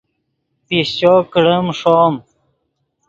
[0.67, 2.15] پیشچو کڑیم ݰوم